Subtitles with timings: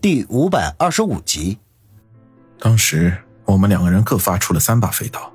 [0.00, 1.58] 第五百二十五集。
[2.58, 3.14] 当时
[3.44, 5.30] 我们两个人各发出了三把飞刀，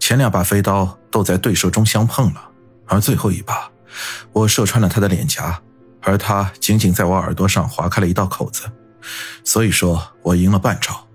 [0.00, 2.50] 前两把飞刀都在对射中相碰了，
[2.86, 3.70] 而最后一把，
[4.32, 5.62] 我射穿了他的脸颊，
[6.00, 8.64] 而他仅仅在我耳朵上划开了一道口子，
[9.44, 11.06] 所以说我赢了半招。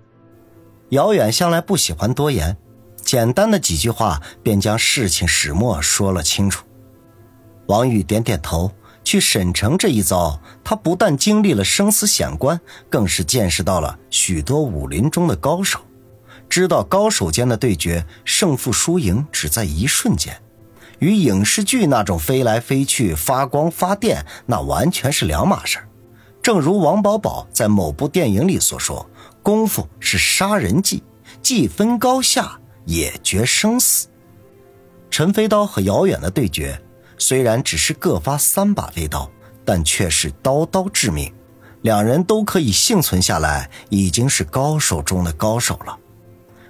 [0.88, 2.56] 姚远向来不喜欢多言，
[2.96, 6.64] 简单的几句话便将事情始末说了清楚。
[7.66, 8.72] 王宇点点头。
[9.10, 15.80] 去沈城这一遭，他不但经历了生死险关，更是见识到了许多武林中的高手，
[16.48, 20.40] 知道高手间的对决胜负输赢只在一瞬间，
[21.00, 25.80] 与影视剧那种飞来飞去、发光发电那完全是两码事
[26.40, 29.10] 正如王宝宝在某部电影里所说
[29.42, 31.02] ：“功夫是杀人技，
[31.42, 34.06] 既分高下，也决生死。”
[35.10, 36.80] 陈飞刀和姚远的对决。
[37.20, 39.30] 虽然只是各发三把飞刀，
[39.64, 41.32] 但却是刀刀致命。
[41.82, 45.96] 两人都可以幸存下来，已经是高手中的高手了。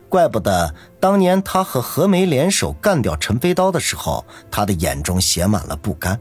[0.08, 6.20] 怪不得当年他和何梅联手干掉陈飞刀的时候，他的眼中写满了不甘，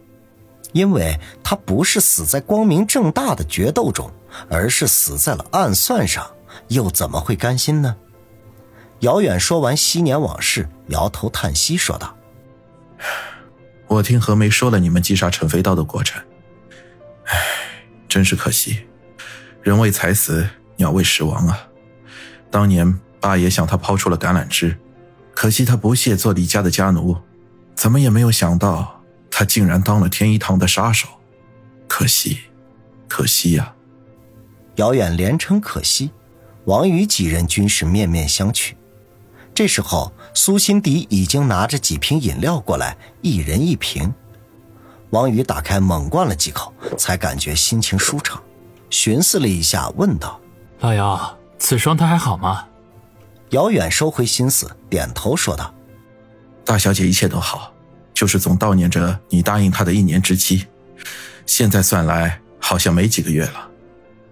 [0.74, 4.12] 因为他不是死在光明正大的决斗中，
[4.48, 6.30] 而是死在了暗算上，
[6.68, 7.96] 又怎么会甘心呢？
[9.00, 12.16] 姚远说完昔年往事，摇头叹息说道。
[13.90, 16.22] 我听何梅说了你们击杀陈飞刀的过程，
[17.26, 17.38] 唉，
[18.08, 18.82] 真是可惜，
[19.64, 21.68] 人为财死，鸟为食亡啊！
[22.52, 24.78] 当年八爷向他抛出了橄榄枝，
[25.32, 27.18] 可惜他不屑做李家的家奴，
[27.76, 29.02] 怎么也没有想到
[29.32, 31.08] 他竟然当了天一堂的杀手，
[31.88, 32.42] 可惜，
[33.08, 33.74] 可惜呀！
[34.76, 36.12] 遥远连称可惜，
[36.66, 38.74] 王宇几人均是面面相觑。
[39.60, 44.14] 这时候，苏辛迪已经拿着几瓶饮料过来，一人一瓶。
[45.10, 48.42] 王宇打开猛灌了几口，才感觉心情舒畅，
[48.90, 50.40] 寻思了一下，问道
[50.80, 52.68] ：“老姚，此双他还好吗？”
[53.52, 55.74] 姚远收回心思，点头说道
[56.64, 57.74] ：“大小姐一切都好，
[58.14, 60.68] 就是总悼念着你答应她的一年之期。
[61.46, 63.70] 现在算来，好像没几个月了。”“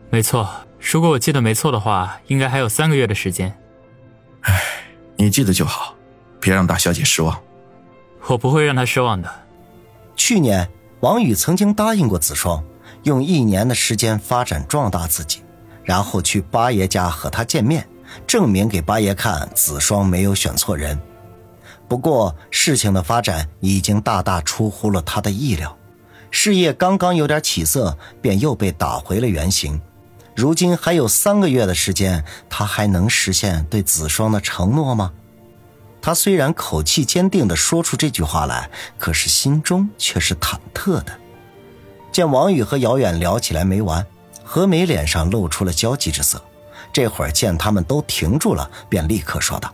[0.09, 0.49] 没错，
[0.79, 3.53] 如果我记得没错的话，应该还有三个月的时间。
[4.47, 4.63] ”“唉。”
[5.17, 5.95] 你记得就好，
[6.39, 7.37] 别让大小姐失望。
[8.27, 9.29] 我不会让她失望的。
[10.15, 10.69] 去年
[10.99, 12.63] 王宇曾经答应过子双，
[13.03, 15.41] 用一年的时间发展壮大自己，
[15.83, 17.87] 然后去八爷家和他见面，
[18.25, 20.99] 证明给八爷看子双没有选错人。
[21.87, 25.77] 不过事情的发展已经大大出乎了他的意料，
[26.29, 29.79] 事业刚刚有点起色，便又被打回了原形。
[30.37, 35.11] 如今还有三个月的时间，他还能实现对子双的承诺吗？
[35.99, 41.07] 他虽然口气坚定地说出这句话来，可是心中却是忐忑的。
[42.11, 44.05] 见王宇和姚远聊起来没完，
[44.43, 46.39] 何梅脸上露出了焦急之色。
[46.93, 49.73] 这会儿见他们都停住了，便立刻说道：“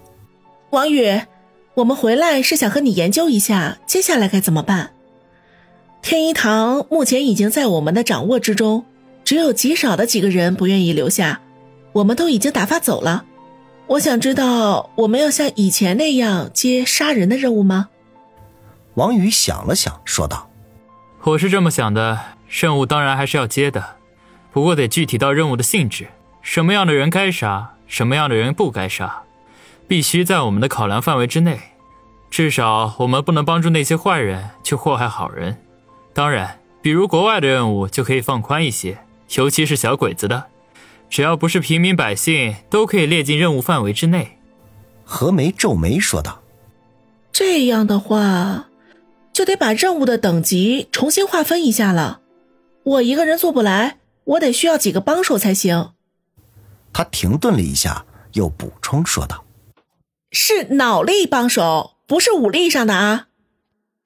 [0.72, 1.24] 王宇，
[1.74, 4.92] 我们回来是想和你研究一下接下来该怎么办。
[6.02, 8.86] 天一堂目前已经在我们的掌握之中。”
[9.34, 11.42] 只有极少的几个人不愿意留下，
[11.92, 13.26] 我们都已经打发走了。
[13.88, 17.90] 我想知道，我们要像以前那样接杀人的任务吗？
[18.94, 20.52] 王宇想了想，说道
[21.26, 23.96] ：“我是这么想的，任务当然还是要接的，
[24.52, 26.10] 不过得具体到任务的性质，
[26.44, 29.24] 什么样的人该杀，什么样的人不该杀，
[29.88, 31.60] 必须在我们的考量范围之内。
[32.30, 35.58] 至少我们不能帮助那些坏人去祸害好人。
[36.14, 39.00] 当然，比如国外的任务就可以放宽一些。”
[39.36, 40.46] 尤其是小鬼子的，
[41.10, 44.38] 只要不是平民百姓，都可以列进任务范围之内。
[45.04, 46.42] 何梅皱眉说道
[47.32, 48.70] ：“这样的话，
[49.34, 52.22] 就得把任务的等级重新划分一下了。
[52.84, 55.92] 我一个人做不来，我得需要几个帮手才行。”
[56.94, 59.44] 他停顿了一下，又补充说道
[60.32, 63.28] ：“是脑力帮手，不是武力上的啊。”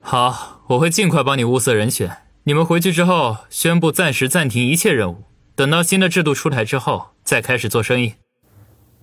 [0.01, 2.17] 好，我会尽快帮你物色人选。
[2.47, 8.13] 你们回去之后，宣布暂时暂停一切任务，等到新的制度出台之后，再开始做生意。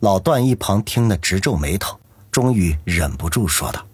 [0.01, 2.01] 老段一旁听得直皱眉头，
[2.31, 3.87] 终于忍不住说道：“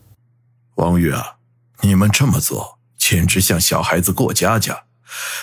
[0.79, 1.39] 王宇啊，
[1.81, 4.85] 你们这么做简直像小孩子过家家，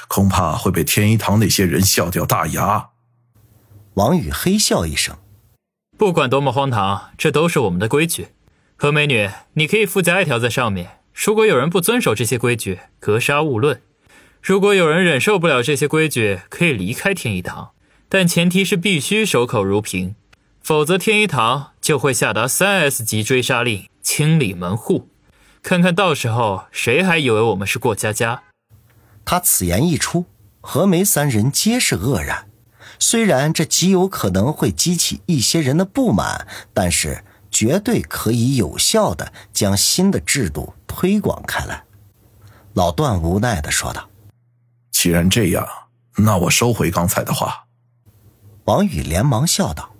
[0.08, 2.92] 恐怕会被天一堂那些人笑掉大牙。”
[3.96, 5.18] 王宇嘿笑一声
[6.00, 8.30] ：“不管多么荒唐，这都是我们的规矩。
[8.78, 13.82] 何美女，你可以附加一条在上面，如果有人不遵守这些规矩，格杀勿论。”
[14.42, 17.72] 如果有人忍受不了这些规矩，可以离开天一堂，
[18.08, 20.16] 但前提是必须守口如瓶，
[20.62, 25.10] 否则天一堂就会下达三 S 级追杀令，清理门户。
[25.62, 28.44] 看看到时候谁还以为我们是过家家？
[29.26, 30.26] 他此言一出，
[30.62, 32.48] 何梅三人皆是愕然。
[33.00, 41.84] 虽然这极有可能会激起一些人的不满，但是绝对可以有效的将新的制度推广开来。
[42.74, 44.10] 老段无奈的说道
[45.00, 45.68] ：“既然这样，
[46.16, 47.66] 那我收回刚才的话。”
[48.66, 49.94] 王宇连忙笑道：“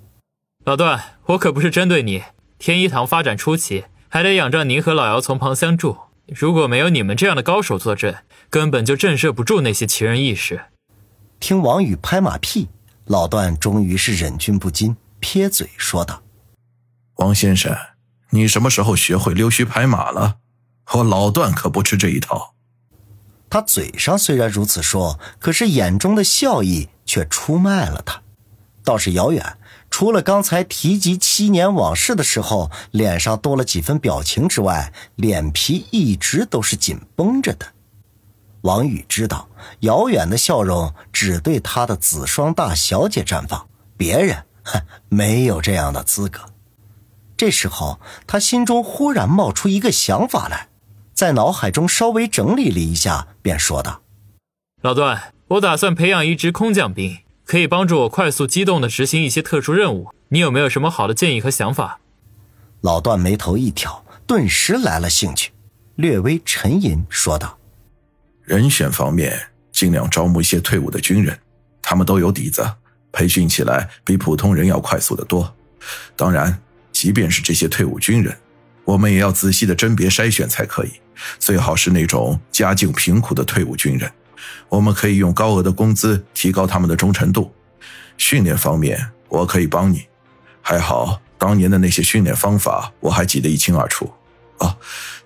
[0.66, 2.24] 老段，我可不是针对你。
[2.58, 5.98] 天一堂发展初期，还得仰仗您和老姚从旁相助。
[6.26, 10.64] 如果没有你们这样的高手坐镇，根本就震慑不住那些奇人异士。”
[11.38, 12.68] 听王宇拍马屁，
[13.04, 16.24] 老段终于是忍俊不禁，撇嘴说道
[17.18, 17.72] ：“王先生，
[18.30, 20.38] 你什么时候学会溜须拍马了？
[20.94, 22.54] 我老段可不吃这一套。”
[23.50, 28.22] 他嘴上虽然如此说，可是眼中的笑意却出卖了他。
[28.84, 29.58] 倒是遥远，
[29.90, 37.66] 除了刚才提及七年往事的时候，脸上多了几分表情之外，脸皮一直都是紧绷着的。
[38.62, 39.48] 王宇知道，
[39.80, 46.40] 遥远的笑容只对他的紫霜大小姐绽放，别人哼没有这样的资格。
[47.36, 50.67] 这时候，他心中忽然冒出一个想法来，
[51.18, 54.02] 在脑海中稍微整理了一下，便说道
[54.82, 61.98] ：“老段，我打算培养一支空降兵。”可以帮助我快速机动的执行一些特殊任务，你有没有什么好的建议和想法？
[62.82, 65.50] 老段眉头一挑，顿时来了兴趣，
[65.96, 67.58] 略微沉吟说道
[68.46, 69.36] ：“人选方面，
[69.72, 71.36] 尽量招募一些退伍的军人，
[71.82, 72.64] 他们都有底子，
[73.10, 75.52] 培训起来比普通人要快速的多。
[76.14, 76.62] 当然，
[76.92, 78.38] 即便是这些退伍军人，
[78.88, 80.92] 我们也要仔细的甄别筛选才可以，
[81.38, 84.10] 最好是那种家境贫苦的退伍军人。”
[84.70, 87.52] 我们可以用高额的工资提高他们的忠诚度。
[88.16, 90.06] 训练方面，我可以帮你。
[90.62, 94.10] 还好，当年的那些训练方法我还记得一清二楚。
[94.60, 94.74] 哦，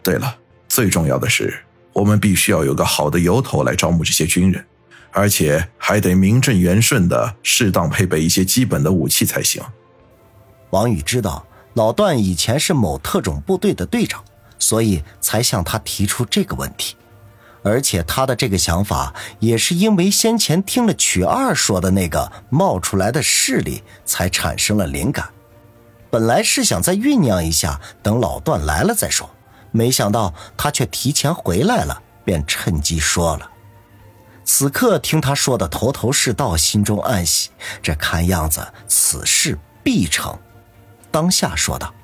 [0.02, 0.36] 对了，
[0.68, 1.62] 最重要的是，
[1.92, 4.64] 我们必须要有个好的由头来招募这些军人，
[5.12, 9.62] 而且还得名正言顺的适当配备一些基本的武器才行。
[10.70, 14.22] 王宇知道老段以前是某特种部队的队长，
[14.58, 16.96] 所以才向他提出这个问题。
[17.64, 25.28] 而且他的这个想法也是因为先前听了曲二说的那个冒出来的势力，才产生了灵感。
[26.10, 29.30] 本来是想再酝酿一下，等老段来了再说，
[29.70, 33.48] 没想到他却提前回来了，便趁机说了。
[34.44, 40.36] 此刻听他说的头头是道，心中暗喜，这看样子此事必成。
[41.12, 41.94] 当下说道：“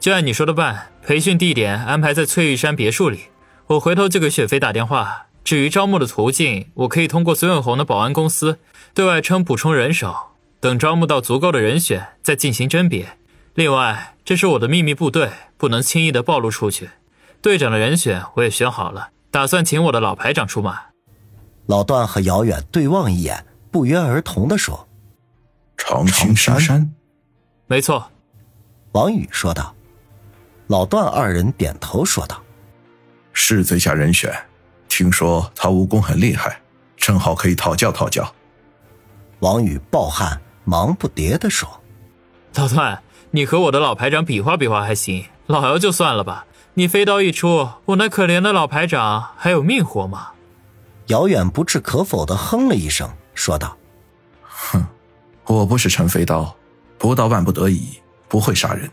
[0.00, 3.24] 就按你说的办，培训地点安排在翠玉山别墅里。”
[3.66, 5.26] 我回头就给雪飞打电话。
[5.42, 8.58] 至于招募的途径，我可以通过孙永红的保安公司
[8.94, 10.14] 对外称补充人手，
[10.60, 13.18] 等招募到足够的人选再进行甄别。
[13.54, 16.90] 另外，这是我的秘密部队，不能轻易的暴露出去。
[17.42, 20.80] 队长的人选我也选好了，打算请我的老排长出马。
[21.66, 24.88] 老段和姚远对望一眼，不约而同的说
[25.76, 26.92] ：“长青山。”
[27.66, 28.10] 没错，
[28.96, 29.74] 王宇说道。
[30.68, 32.42] 老段二人点头说道。
[33.34, 34.34] 是最佳人选，
[34.88, 36.62] 听说他武功很厉害，
[36.96, 38.26] 正好可以讨教讨教。
[39.40, 41.68] 王宇暴汗，忙不迭的说
[42.56, 43.02] ：“老段，
[43.32, 46.46] 你和我的老排长比划比划还行，老姚就算了吧。
[46.72, 50.30] 你飞刀一出，我那可怜的老排长还有命活吗？”
[51.08, 53.76] 姚远不置可否的哼了一声，说道
[54.40, 54.86] ：“哼，
[55.44, 56.56] 我不是陈飞刀，
[56.96, 58.90] 不到万不得已不会杀人。”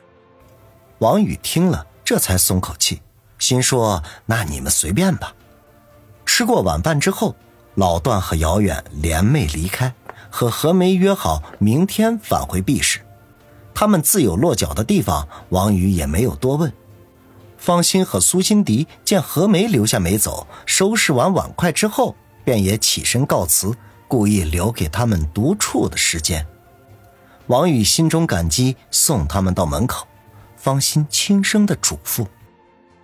[0.99, 3.01] 王宇听了，这才松口气。
[3.39, 5.33] 心说：“那你们随便吧。”
[6.25, 7.35] 吃过晚饭之后，
[7.75, 9.93] 老段和姚远联袂离开，
[10.29, 13.01] 和何梅约好明天返回 B 市。
[13.73, 16.71] 他们自有落脚的地方，王宇也没有多问。
[17.57, 23.75] 方心和苏辛迪见何梅留下没走，收拾完碗筷之后，便也起身告辞，
[24.07, 26.45] 故意留给他们独处的时间。
[27.47, 30.07] 王宇心中感激，送他们到门口。
[30.55, 32.25] 方心轻声的嘱咐。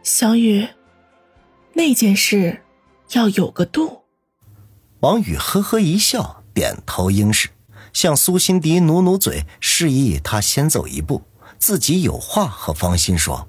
[0.01, 0.65] 小雨，
[1.73, 2.63] 那件事
[3.11, 4.03] 要有个度。
[5.01, 7.49] 王宇呵呵一笑，点头应是，
[7.91, 11.21] 向苏辛迪努努嘴，示意他先走一步，
[11.57, 13.48] 自己有话和方心说。